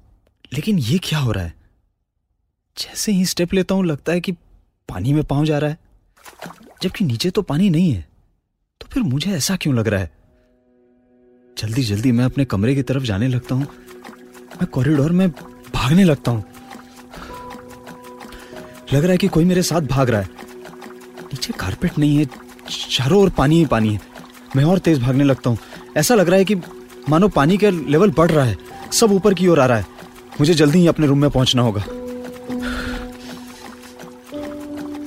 लेकिन 0.54 0.78
ये 0.80 0.98
क्या 1.04 1.20
हो 1.20 1.32
रहा 1.32 1.44
है? 1.44 1.54
जैसे 2.78 3.12
ही 3.12 3.26
स्टेप 3.26 3.54
लेता 3.54 3.76
हूँ 3.76 3.86
लगता 3.86 4.14
है 4.14 4.22
कि 4.22 4.32
पानी 4.90 5.14
में 5.14 5.24
पाँव 5.24 5.46
जा 5.46 5.58
रहा 5.58 5.70
है। 5.70 5.78
जबकि 6.84 7.06
नीचे 7.06 7.30
तो 7.30 7.42
पानी 7.42 7.70
नहीं 7.70 7.92
है। 7.92 8.08
तो 8.82 8.88
फिर 8.92 9.04
मुझे 9.04 9.32
ऐसा 9.32 9.56
क्यों 9.56 9.76
लग 9.76 9.88
रहा 9.88 10.00
है? 10.00 10.12
जल्दी 11.58 11.84
जल्दी 11.84 12.12
मैं 12.12 12.26
अपने 12.26 12.46
कमरे 12.46 12.76
की 12.76 12.84
तरफ़ 12.84 13.04
जाने 13.04 13.28
लगता 13.28 13.56
हूँ। 13.56 13.64
मैं 14.56 14.66
कॉरिडोर 14.66 15.12
में 15.12 15.30
भागने 15.74 16.04
लगता 16.04 16.32
हूँ। 16.32 16.44
लग 18.94 19.02
रहा 19.02 19.12
है 19.12 19.18
कि 19.18 19.28
कोई 19.28 19.46
मेरे 19.46 19.62
साथ 19.62 19.82
भाग 19.82 20.10
रहा 20.10 20.22
है। 20.22 20.30
नीचे 21.22 21.54
कारपेट 21.54 21.98
नहीं 21.98 22.18
है 22.18 22.26
चारों 22.90 23.22
ओर 23.22 23.30
पानी 23.30 23.58
ही 23.58 23.66
पानी 23.66 23.94
है। 23.94 24.02
मैं 24.56 24.64
और 24.64 24.80
तेज 24.80 25.00
भागने 25.00 25.24
लगता 25.24 25.50
हूँ। 25.50 25.58
ऐसा 25.98 26.16
लग 26.16 26.30
रहा 26.30 26.38
है 26.38 26.46
कि 26.46 26.56
मानो 27.10 27.28
पानी 27.28 27.58
का 27.58 27.70
लेवल 27.70 28.12
बढ़ 28.12 28.32
रहा 28.32 28.46
है। 28.46 28.58
सब 28.92 29.12
ऊपर 29.12 29.34
की 29.34 29.48
ओर 29.48 29.60
आ 29.60 29.66
रहा 29.66 29.78
है। 29.78 29.86
मुझे 30.40 30.54
जल्दी 30.54 30.80
ही 30.80 30.88
अपने 30.88 31.08
रूम 31.08 31.22
में 31.22 31.30
पहुँचना 31.30 31.62
होगा। 31.62 31.82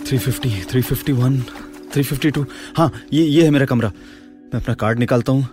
350, 0.04 0.64
351, 0.64 1.42
352 1.94 2.44
हाँ 2.76 2.92
ये 3.12 3.24
ये 3.24 3.44
है 3.44 3.50
मेरा 3.50 3.66
कमरा। 3.66 3.88
मैं 4.54 4.60
अपना 4.60 4.74
कार्ड 4.74 4.98
निकालता 4.98 5.32
हूँ। 5.32 5.48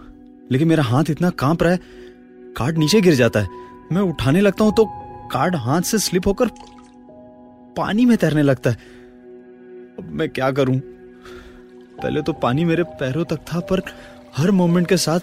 लेकिन 0.51 0.67
मेरा 0.67 0.83
हाथ 0.83 1.03
इतना 1.09 1.29
काँप 1.29 1.63
रहा 1.63 1.71
है 1.71 1.79
कार्ड 2.57 2.77
नीचे 2.77 3.01
गिर 3.01 3.13
जाता 3.13 3.39
है। 3.39 3.47
मैं 3.91 4.01
उठाने 4.01 4.41
लगता 4.41 4.63
हूँ 4.63 4.73
तो 4.73 4.85
कार्ड 5.31 5.55
हाथ 5.55 5.81
से 5.81 5.99
स्लिप 5.99 6.27
होकर 6.27 6.47
पानी 7.77 8.05
में 8.05 8.17
तैरने 8.17 8.41
लगता 8.41 8.69
है। 8.69 8.75
अब 9.99 10.09
मैं 10.11 10.29
क्या 10.29 10.51
करूँ? 10.51 10.79
पहले 12.01 12.21
तो 12.21 12.33
पानी 12.33 12.65
मेरे 12.65 12.83
पैरों 12.83 13.25
तक 13.25 13.37
था, 13.37 13.59
पर 13.59 13.81
हर 14.37 14.51
मोमेंट 14.51 14.87
के 14.87 14.97
साथ 14.97 15.19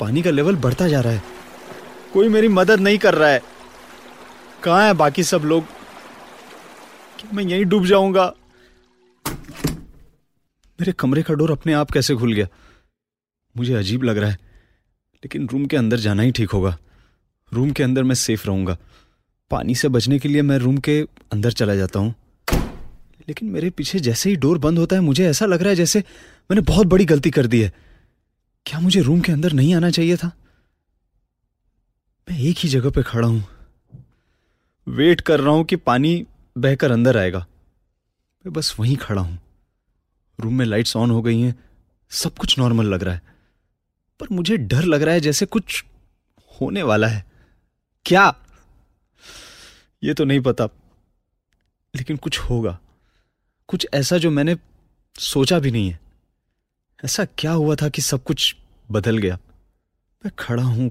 पानी 0.00 0.22
का 0.22 0.30
लेवल 0.30 0.56
बढ़ता 0.56 0.88
जा 0.88 1.00
रहा 1.00 1.12
है। 1.12 1.22
कोई 2.12 2.28
मेरी 2.28 2.48
मदद 2.48 2.80
नहीं 2.80 2.98
कर 2.98 3.14
रहा 3.14 3.28
है। 3.28 3.42
कहाँ 4.62 4.86
है 4.86 4.94
बाकी 4.94 5.22
सब 5.22 5.42
लोग? 5.44 5.64
मैं 7.34 7.44
यहीं 7.44 7.64
डूब 7.64 7.86
जाऊँगा? 7.86 8.34
मेरे 10.78 10.92
कमरे 10.92 11.22
का 11.22 11.34
डोर 11.34 11.50
अपने 11.50 11.72
आप 11.72 11.90
कैसे 11.90 12.14
खुल 12.14 12.32
गया? 12.32 12.46
मुझे 13.56 13.74
अजीब 13.74 14.02
लग 14.02 14.18
रहा 14.18 14.30
है, 14.30 14.38
लेकिन 15.22 15.48
रूम 15.48 15.64
के 15.66 15.76
अंदर 15.76 15.96
जाना 15.96 16.22
ही 16.22 16.32
ठीक 16.32 16.50
होगा। 16.50 16.76
रूम 17.52 17.70
के 17.70 17.82
अंदर 17.82 18.02
मैं 18.02 18.14
सेफ़ 18.14 18.46
रहूँगा। 18.46 18.76
पानी 19.50 19.74
से 19.74 19.88
बचने 19.88 20.18
के 20.18 20.28
लिए 20.28 20.42
मैं 20.42 20.58
रूम 20.58 20.76
के 20.78 21.00
अंदर 21.32 21.52
चला 21.52 21.74
जाता 21.74 22.00
हूँ। 22.00 22.14
लेकिन 23.28 23.48
मेरे 23.48 23.70
पीछे 23.70 23.98
जैसे 23.98 24.30
ही 24.30 24.36
डोर 24.36 24.58
बंद 24.58 24.78
होता 24.78 24.96
है, 24.96 25.02
मुझे 25.02 25.26
ऐसा 25.26 25.46
लग 25.46 25.60
रहा 25.60 25.68
है 25.68 25.76
जैसे 25.76 26.00
मैंने 26.50 26.60
बहुत 26.60 26.86
बड़ी 26.86 27.04
गलती 27.04 27.30
कर 27.30 27.46
दी 27.46 27.62
है। 27.62 27.72
क्या 28.66 28.80
मुझे 28.80 29.00
रूम 29.00 29.20
के 29.20 29.32
अंदर 29.32 29.52
नहीं 29.52 29.74
आना 29.74 29.90
चाहिए 29.90 30.16
था? 30.16 30.30
मैं 32.28 32.38
एक 32.38 32.58
ही 32.58 32.68
जगह 32.68 32.90
पे 32.90 33.02
खड़ा 33.02 33.28
हूँ। 33.28 33.44
वेट 34.86 35.20
कर 35.20 35.40
रहा 35.40 35.54
हूँ 35.54 35.64
कि 35.64 35.76
पानी 35.76 36.26
बहकर 36.58 36.92
अंदर 36.92 37.16
आएगा। 37.16 37.38
मैं 37.38 38.52
बस 38.52 38.74
वहीं 38.80 38.96
खड़ा 38.96 39.22
हूँ। 39.22 39.38
रूम 40.40 40.54
में 40.54 40.66
लाइट्स 40.66 40.96
ऑन 40.96 41.10
हो 41.10 41.22
गई 41.22 41.40
हैं। 41.40 41.64
सब 42.10 42.34
कुछ 42.34 42.58
नॉर्मल 42.58 42.86
लग 42.86 43.02
रहा 43.02 43.14
है। 43.14 43.22
पर 44.20 44.26
मुझे 44.32 44.56
डर 44.56 44.82
लग 44.82 45.02
रहा 45.02 45.14
है 45.14 45.20
जैसे 45.20 45.46
कुछ 45.46 45.84
होने 46.60 46.82
वाला 46.82 47.06
है। 47.06 47.26
क्या? 48.04 48.34
ये 50.04 50.14
तो 50.14 50.24
नहीं 50.24 50.40
पता। 50.40 50.64
लेकिन 51.96 52.16
कुछ 52.16 52.38
होगा। 52.38 52.78
कुछ 53.68 53.86
ऐसा 53.94 54.18
जो 54.18 54.30
मैंने 54.30 54.56
सोचा 55.18 55.58
भी 55.58 55.70
नहीं 55.70 55.90
है। 55.90 56.00
ऐसा 57.04 57.24
क्या 57.24 57.52
हुआ 57.52 57.74
था 57.74 57.88
कि 57.88 58.02
सब 58.02 58.24
कुछ 58.24 58.56
बदल 58.90 59.18
गया? 59.18 59.38
मैं 60.24 60.30
खड़ा 60.38 60.62
हूँ। 60.62 60.90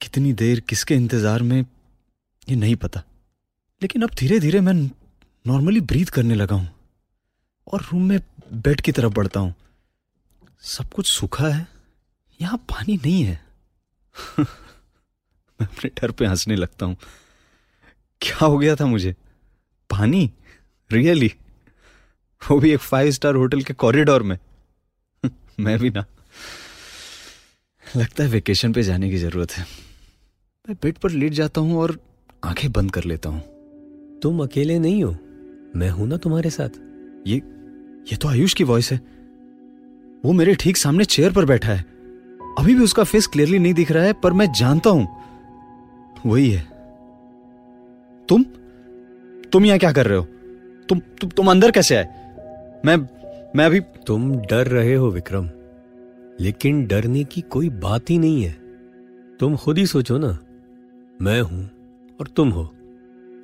कितनी 0.00 0.32
देर, 0.32 0.60
किसके 0.60 0.94
इंतज़ार 0.94 1.42
में, 1.42 1.66
ये 2.48 2.56
नहीं 2.56 2.76
पता। 2.76 3.02
लेकिन 3.82 4.02
अब 4.02 4.10
धीरे 4.18 4.40
धीरे 4.40 4.60
मैं 4.60 4.74
नॉर्मली 5.46 5.80
ब्रीथ 5.80 6.06
करने 6.06 6.34
लगा 6.34 6.54
हूँ। 6.54 6.71
और 7.66 7.82
रूम 7.92 8.08
में 8.08 8.20
बेड 8.52 8.80
की 8.80 8.92
तरफ़ 8.92 9.12
बढ़ता 9.12 9.40
हूँ। 9.40 9.54
सब 10.62 10.88
कुछ 10.90 11.06
सूखा 11.06 11.48
है, 11.48 11.66
यहाँ 12.40 12.56
पानी 12.56 12.96
नहीं 12.96 13.22
है। 13.22 13.40
मैं 14.40 15.66
अपने 15.66 15.88
डर 15.88 16.10
पे 16.10 16.26
हंसने 16.26 16.56
लगता 16.56 16.86
हूँ। 16.86 16.96
क्या 18.20 18.46
हो 18.46 18.58
गया 18.58 18.76
था 18.76 18.86
मुझे? 18.86 19.14
पानी? 19.90 20.30
रियली 20.92 21.32
वो 22.50 22.58
भी 22.58 22.70
एक 22.72 22.80
फाइव 22.80 23.10
स्टार 23.10 23.34
होटल 23.34 23.62
के 23.62 23.74
कॉरिडोर 23.74 24.22
में। 24.22 24.38
मैं 25.60 25.78
भी 25.78 25.90
ना। 25.90 26.04
लगता 27.96 28.24
है 28.24 28.30
वेकेशन 28.30 28.72
पे 28.72 28.82
जाने 28.82 29.10
की 29.10 29.16
ज़रूरत 29.16 29.52
है। 29.52 29.66
मैं 30.68 30.76
बेड 30.82 30.98
पर 30.98 31.10
लेट 31.10 31.32
जाता 31.32 31.60
हूँ 31.60 31.78
और 31.78 31.98
आँखें 32.44 32.72
बंद 32.72 32.90
कर 32.90 33.04
लेता 33.04 33.28
हूँ। 33.28 33.40
तुम 34.20 34.42
अकेले 34.42 34.78
नहीं 34.78 35.04
हो। 35.04 35.16
मैं 35.76 35.90
हूँ 35.90 36.08
ना 36.08 36.16
तुम्हारे 36.16 36.50
साथ। 36.50 36.91
ये 37.26 37.36
ये 38.02 38.16
तो 38.16 38.28
आयुष 38.28 38.54
की 38.54 38.64
वॉइस 38.64 38.92
है। 38.92 39.00
वो 40.24 40.32
मेरे 40.32 40.54
ठीक 40.54 40.76
सामने 40.76 41.04
चेयर 41.04 41.32
पर 41.32 41.44
बैठा 41.44 41.68
है। 41.68 41.84
अभी 42.58 42.74
भी 42.74 42.84
उसका 42.84 43.04
फेस 43.04 43.26
क्लियरली 43.26 43.58
नहीं 43.58 43.74
दिख 43.74 43.90
रहा 43.90 44.04
है 44.04 44.12
पर 44.12 44.32
मैं 44.32 44.52
जानता 44.52 44.90
हूँ। 44.90 45.08
वही 46.26 46.50
है। 46.50 46.66
तुम? 48.28 48.44
तुम 49.52 49.64
यहाँ 49.64 49.78
क्या 49.78 49.92
कर 49.92 50.06
रहे 50.06 50.18
हो? 50.18 50.24
तुम 50.88 50.98
तुम, 50.98 51.30
तुम 51.30 51.50
अंदर 51.50 51.70
कैसे 51.70 51.96
आए? 51.96 52.04
मैं 52.84 52.96
मैं 53.56 53.66
अभी 53.66 53.80
तुम 53.80 54.36
डर 54.36 54.66
रहे 54.66 54.94
हो 54.94 55.10
विक्रम। 55.10 55.50
लेकिन 56.40 56.86
डरने 56.86 57.24
की 57.24 57.40
कोई 57.40 57.68
बात 57.68 58.10
ही 58.10 58.18
नहीं 58.18 58.42
है। 58.42 58.52
तुम 59.40 59.56
खुद 59.56 59.78
ही 59.78 59.86
सोचो 59.86 60.18
ना। 60.18 60.38
मैं 61.22 61.40
हूँ 61.40 61.70
और 62.20 62.26
तुम 62.26 62.50
हो। 62.50 62.74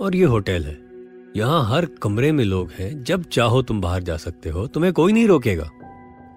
और 0.00 0.16
ये 0.16 0.24
होटल 0.24 0.64
है। 0.64 0.87
यहाँ 1.36 1.64
हर 1.68 1.86
कमरे 1.86 2.32
में 2.32 2.44
लोग 2.44 2.70
हैं। 2.70 3.04
जब 3.04 3.22
चाहो 3.22 3.62
तुम 3.62 3.80
बाहर 3.80 4.02
जा 4.02 4.16
सकते 4.16 4.50
हो, 4.50 4.66
तुम्हें 4.66 4.92
कोई 4.92 5.12
नहीं 5.12 5.26
रोकेगा। 5.26 5.70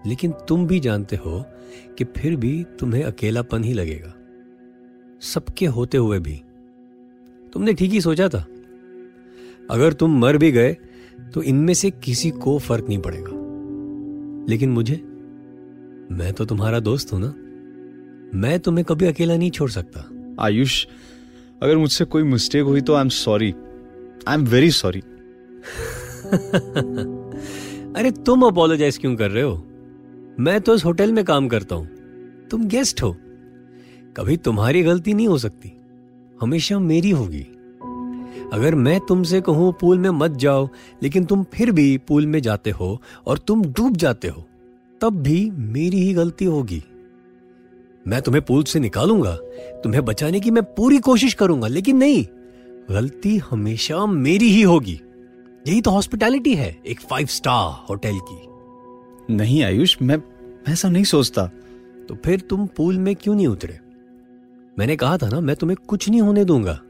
लेकिन 0.06 0.32
तुम 0.32 0.68
भी 0.68 0.80
जानते 0.80 1.16
हो 1.16 1.44
कि 1.98 2.04
फिर 2.04 2.36
भी 2.36 2.66
तुम्हें 2.80 3.04
अकेलापन 3.04 3.64
ही 3.64 3.74
लगेगा। 3.74 4.14
सबके 5.22 5.66
होते 5.66 5.98
हुए 5.98 6.20
भी। 6.20 6.42
तुमने 7.54 7.74
ठीक 7.74 7.92
ही 7.92 8.02
सोचा 8.02 8.30
था। 8.30 8.46
अगर 9.72 9.94
तुम 9.94 10.20
मर 10.20 10.38
भी 10.38 10.52
गए 10.52 10.78
तो 11.34 11.44
इनमें 11.44 11.74
से 11.74 11.92
किसी 11.92 12.30
को 12.30 12.60
फ़र्क 12.60 12.86
नहीं 12.88 13.00
पड़ेगा। 13.00 13.32
लेकिन 14.50 14.70
मुझे, 14.70 14.96
मैं 16.12 16.34
तो 16.34 16.46
तुम्हारा 16.46 16.80
दोस्त 16.80 17.14
हूँ 17.14 17.20
ना। 17.24 17.34
मैं 18.40 18.60
तुम्हें 18.60 18.86
कभी 18.86 19.06
अकेला 19.06 19.38
नहीं 19.38 19.52
छोड़ 19.52 19.70
सकता। 19.70 20.10
आयुष, 20.40 20.86
अगर 21.64 21.78
मुझसे 21.78 22.06
कोई 22.06 22.24
मिस्टेक 22.24 22.64
हुई 22.64 22.82
तो 22.82 22.94
I 22.94 23.02
am 23.02 23.10
sorry 23.10 23.54
I 24.28 24.36
am 24.36 24.46
very 24.46 24.72
sorry 24.72 25.00
अरे 27.96 28.12
तुम 28.12 28.42
अपोलोजाइज 28.42 28.98
क्यों 28.98 29.16
कर 29.16 29.32
रहे 29.32 29.44
हो? 29.44 29.56
मैं 30.40 30.62
तो 30.62 30.76
इस 30.76 30.86
होटल 30.86 31.12
में 31.12 31.26
काम 31.26 31.48
करता 31.48 31.76
हूँ। 31.76 31.88
तुम 32.52 32.68
गेस्ट 32.68 33.04
हो। 33.04 33.16
कभी 34.18 34.38
तुम्हारी 34.38 34.84
गलती 34.84 35.14
नहीं 35.14 35.28
हो 35.28 35.38
सकती। 35.38 35.72
हमेशा 36.42 36.80
मेरी 36.80 37.10
होगी। 37.10 37.46
अगर 38.54 38.76
मैं 38.76 39.00
तुमसे 39.00 39.42
कहूँ, 39.42 39.74
पूल 39.82 40.00
में 40.00 40.10
मत 40.10 40.32
जाओ, 40.32 40.70
लेकिन 41.04 41.26
तुम 41.26 41.44
फिर 41.44 41.72
भी 41.72 41.98
पूल 41.98 42.26
में 42.26 42.42
जाते 42.42 42.70
हो 42.70 43.02
और 43.26 43.38
तुम 43.38 43.62
डूब 43.66 43.98
जाते 43.98 44.28
हो, 44.28 44.46
तब 45.02 45.22
भी 45.22 45.52
मेरी 45.52 46.02
ही 46.02 46.14
गलती 46.14 46.46
होगी। 46.46 46.84
मैं 48.08 48.22
तुम्हें 48.22 48.46
पूल 48.46 48.64
से 48.64 48.80
निकालूँगा। 48.80 49.36
तुम्हें 49.84 50.06
बचाने 50.06 50.40
की 50.40 50.52
मैं 50.52 50.64
पूरी 50.64 50.98
कोशिश 50.98 51.34
करूँगा, 51.34 51.68
लेकिन 51.68 51.98
नहीं। 51.98 52.26
गलती 52.92 53.38
हमेशा 53.38 54.06
मेरी 54.06 54.46
ही 54.46 54.62
होगी। 54.62 55.02
यही 55.68 55.82
तो 55.82 55.92
हॉस्पिटैलिटी 55.92 56.56
है 56.56 56.82
एक 56.88 57.02
फाइव 57.02 57.28
स्टार 57.28 57.86
होटल 57.90 58.20
की। 58.24 58.48
नहीं 59.34 59.64
आयुष 59.64 59.98
मैं 60.02 60.18
ऐसा 60.68 60.90
नहीं 60.90 61.04
सोचता। 61.04 61.48
तो 62.10 62.16
फिर 62.16 62.40
तुम 62.40 62.68
पूल 62.68 62.98
में 62.98 63.16
क्यों 63.16 63.36
नहीं 63.36 63.48
उतरे? 63.48 63.80
मैंने 64.80 64.96
कहा 64.96 65.18
था 65.18 65.30
ना 65.30 65.40
मैं 65.40 65.56
तुम्हें 65.56 65.78
कुछ 65.88 66.10
नहीं 66.10 66.22
होने 66.22 66.46
दूँगा। 66.46 66.82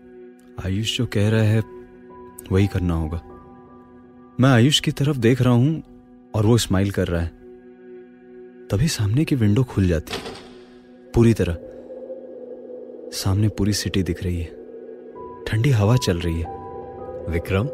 आयुष 0.66 0.98
जो 0.98 1.06
कह 1.06 1.30
रहा 1.30 1.42
है 1.42 1.64
वही 2.52 2.68
करना 2.68 2.94
होगा। 2.94 3.22
मैं 4.40 4.50
आयुष 4.50 4.80
की 4.80 4.92
तरफ़ 4.92 5.18
देख 5.18 5.42
रहा 5.42 5.54
हूँ 5.54 5.84
और 6.36 6.46
वो 6.46 6.58
स्माइल 6.58 6.92
कर 6.92 7.08
रहा 7.08 7.22
है। 7.22 7.32
तभी 8.68 8.88
सामने 8.88 9.26
की 9.26 9.36
विंडो 9.36 9.64
खुल 9.64 9.88
जाती। 9.88 10.14
पूरी 11.16 11.34
तरह। 11.34 11.58
सामने 13.12 13.50
पूरी 13.50 13.74
सिटी 13.74 14.04
दिख 14.04 14.24
रही 14.24 14.42
है। 14.42 14.61
ठंडी 15.48 15.70
हवा 15.70 15.96
चल 15.96 16.20
रही 16.20 16.40
है। 16.40 16.46
विक्रम, 17.30 17.68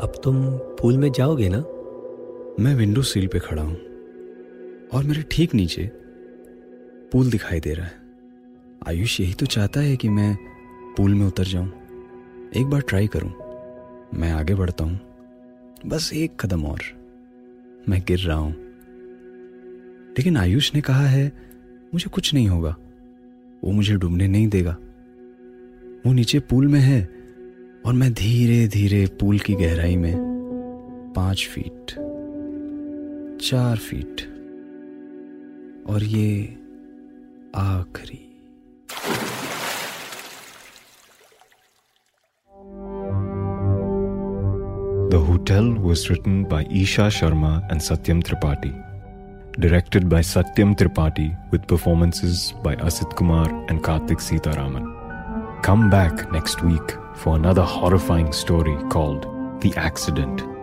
अब 0.00 0.12
तुम 0.24 0.56
पूल 0.56 0.98
में 0.98 1.12
जाओगे 1.12 1.48
ना? 1.48 1.58
मैं 2.62 2.74
विंडो 2.74 3.02
सील 3.02 3.26
पे 3.26 3.38
खड़ा 3.38 3.62
हूँ 3.62 3.76
और 4.94 5.04
मेरे 5.04 5.24
ठीक 5.30 5.54
नीचे 5.54 5.90
पूल 7.12 7.30
दिखाई 7.30 7.60
दे 7.60 7.74
रहा 7.74 7.86
है। 7.86 7.92
आयुष 8.88 9.20
यही 9.20 9.34
तो 9.34 9.46
चाहता 9.46 9.80
है 9.80 9.96
कि 9.96 10.08
मैं 10.08 10.38
पूल 10.96 11.14
में 11.14 11.26
उतर 11.26 11.44
जाऊँ। 11.44 11.72
एक 12.56 12.66
बार 12.66 12.80
ट्राई 12.80 13.06
करूँ। 13.06 13.30
मैं 14.14 14.30
आगे 14.30 14.54
बढ़ता 14.54 14.84
हूँ। 14.84 15.00
बस 15.86 16.10
एक 16.14 16.32
कदम 16.40 16.64
और। 16.64 16.80
मैं 17.88 18.00
गिर 18.00 18.18
रहा 18.18 18.36
हूँ। 18.36 18.54
लेकिन 20.10 20.36
आयुष 20.36 20.74
ने 20.74 20.80
कहा 20.80 21.06
है, 21.06 21.32
मुझे 21.94 22.10
कुछ 22.10 22.34
नहीं 22.34 22.48
होगा। 22.48 22.76
वो 23.64 23.70
मुझे 23.70 23.94
डूबने 23.94 24.28
नहीं 24.28 24.48
देगा। 24.48 24.76
वो 26.06 26.12
नीचे 26.12 26.38
पूल 26.40 26.66
में 26.68 26.80
है 26.80 27.00
और 27.86 27.92
मैं 27.92 28.12
धीरे 28.12 28.66
धीरे 28.68 29.06
पूल 29.20 29.38
की 29.38 29.54
गहराई 29.54 29.96
में 29.96 30.14
पाँच 31.16 31.46
फीट, 31.46 31.94
चार 33.40 33.76
फीट 33.76 34.20
और 35.86 36.04
ये 36.04 36.28
आखिरी। 37.56 38.18
The 45.10 45.24
hotel 45.28 45.68
was 45.78 46.06
written 46.10 46.42
by 46.44 46.66
Isha 46.72 47.08
Sharma 47.08 47.68
and 47.72 47.80
Satyam 47.80 48.20
Tripathi 48.20 48.70
directed 49.60 50.04
by 50.04 50.22
Satyam 50.22 50.74
Tripathi 50.74 51.28
with 51.52 51.68
performances 51.70 52.52
by 52.64 52.76
Asit 52.82 53.18
Kumar 53.18 53.66
and 53.70 53.80
Kartik 53.80 54.20
Sitaraman 54.20 54.95
Come 55.62 55.90
back 55.90 56.30
next 56.32 56.62
week 56.62 56.96
for 57.14 57.36
another 57.36 57.62
horrifying 57.62 58.32
story 58.32 58.76
called 58.88 59.60
The 59.60 59.74
Accident. 59.76 60.55